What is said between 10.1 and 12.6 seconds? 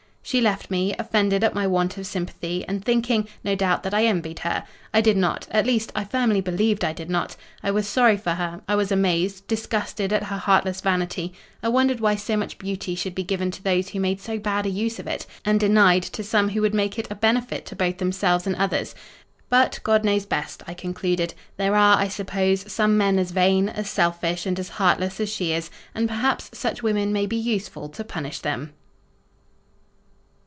at her heartless vanity; I wondered why so much